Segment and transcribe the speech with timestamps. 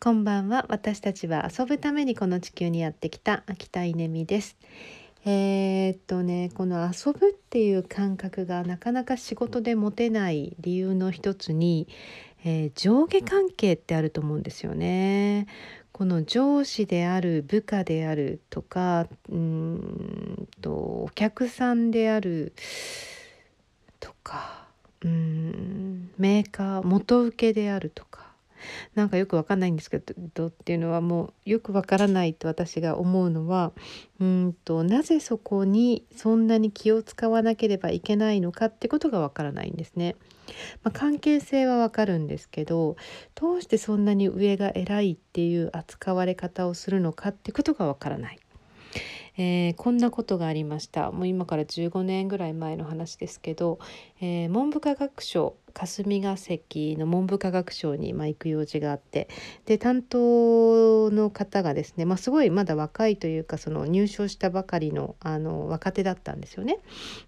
[0.00, 0.64] こんばんは。
[0.68, 4.56] 私たちは遊ぶためにこの地球にやってきた秋田稲美です。
[5.24, 11.88] えー、っとねこの遊ぶっていう感覚がなかなか仕事で持てない理由の一つに、
[12.44, 15.48] えー、上下関係ってあると思うんですよね。
[15.90, 22.52] この上司である部下であるとかうんとお客さんである
[23.98, 24.68] とか
[25.04, 28.27] うんメーカー元請けであるとか。
[28.94, 30.00] なんかよくわかんないんですけ
[30.34, 33.72] どっていうのはもうよくわからないと私が思うのは
[34.20, 40.16] うんとなぜそこにそんなに気を使わなければいけないのかってことがわからないんですね。
[40.82, 42.96] まあ、関係性はわかるんですけど
[43.34, 48.38] どうしてそんなに上が偉いっていう扱われ方をするのかってことがわからない。
[49.40, 53.78] えー、こんなことがありましたもう今から15年ぐらい前の話ですけど、
[54.20, 59.28] えー、文部科学省霞が関の文部科学省にま行く用事があって
[59.64, 66.78] で担当の方がですね、まあ、すごいまだ若いというかその入省したばかりのあの若手だったんですよね。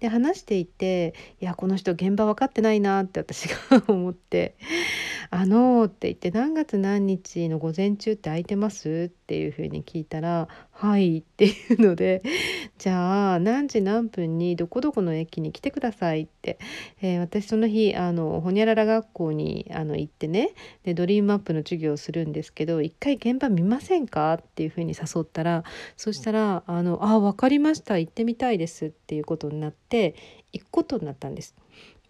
[0.00, 4.56] で話していていやこの人現場分かってないなって私が思って
[5.30, 12.22] 「あのー」って言って「何月何日の午前中って空いてます?」っていうふうに聞いたら「はい」っていうので
[12.78, 16.58] 「じゃあ何時何分にどこどこの駅に来てください」って、
[17.00, 20.50] えー、私その日あのほにゃらら学校にあの行ってね
[20.84, 25.64] でドリームアップの授業をするんですけど「一回現場見ませんか?」っていうふうに誘ったら
[25.96, 30.14] そしたら「あのあ分かりました行ってみたいです」っていうことになって
[30.52, 31.54] 行くことになったんです。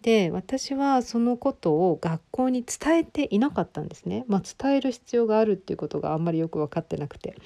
[0.03, 7.37] で私はそのことを学校に伝えていなかったんですね、まあ、伝える必要があるっていうことがあんまりよく分かってなくて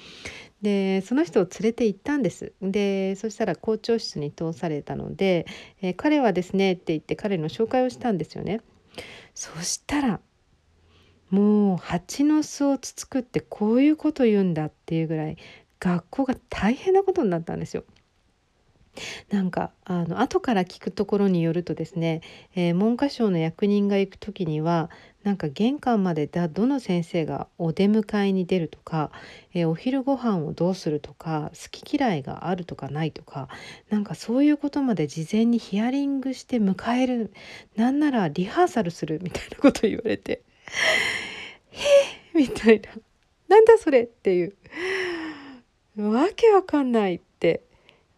[0.60, 5.46] でその人を連れて行ったんですでそしたら校長室に通されたので
[5.82, 8.60] 「えー、彼はですね」って言って彼の紹介をしたんですよね。
[9.34, 10.20] そしたら
[11.30, 15.36] もう蜂の巣をつつくってこういうこと言うんだっていうぐらい
[15.78, 17.84] 学校が大変なことになったんですよ。
[19.30, 22.22] なんかあの後から聞くところによるとですね、
[22.54, 24.90] えー、文科省の役人が行く時には
[25.24, 29.10] なんか玄関までだどの先生がお出迎えに出るとか、
[29.52, 33.48] えー、お昼ご飯をどうするとか好き嫌いがあるとかないとか
[33.90, 37.32] なんかそういうことまで事前にヒアリングして迎える
[37.76, 40.42] なんならリハーサルするみたいなこと言われて
[41.72, 41.82] 「へ
[42.34, 42.90] え」みたいな
[43.48, 44.54] 「なんだそれ」っていう。
[45.98, 47.62] わけわかんないって。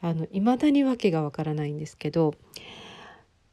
[0.01, 2.35] あの未だに訳がわからないんですけど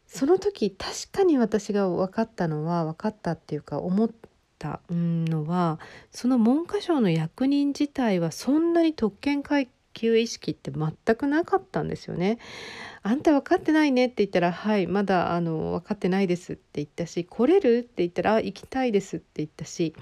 [0.07, 4.09] その時確かに私が分かったのは分かったっていうか思っ
[4.57, 5.79] たのは
[6.11, 12.37] その文科省の役人自体はそんなに特権階級意識って全くなかったんですよね。
[13.01, 19.95] あんた分かってないねって言ったら「はいまだあの分かってないです」って言ったし「来れる?」って言ったら「行きたいです」って言ったし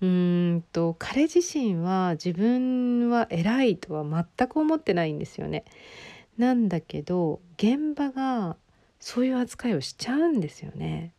[0.00, 5.64] うんと彼自身は自分は偉いとは全く思ってないんですよね。
[6.36, 8.56] なんだけど現場が
[8.98, 11.12] そういう扱いをしちゃうんですよね。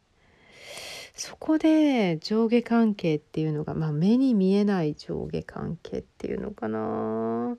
[1.20, 7.58] そこで上下関係っていうのが、まあ、目に見えない上下関係っていうのかな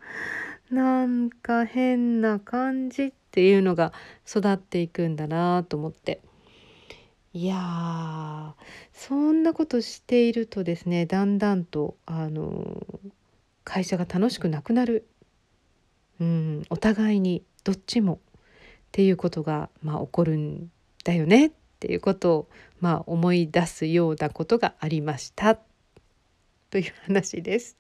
[0.71, 3.93] なんか変な感じっていうのが
[4.29, 6.21] 育っていくんだなと思って。
[7.33, 8.57] いや
[8.93, 12.85] そんなことしているとですねだんだんとあの
[13.63, 15.07] 会社が楽しくなくなる、
[16.21, 18.19] うん、お互いにどっちもっ
[18.91, 20.73] ていうことが、まあ、起こるん
[21.05, 22.49] だよねっていうことを、
[22.81, 25.57] まあ、思い出すようなことがありました。
[26.71, 27.77] という話です。